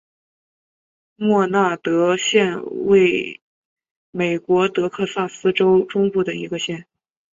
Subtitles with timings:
[1.15, 3.39] 默纳德县位
[4.09, 6.87] 美国德克萨斯州中部的一个县。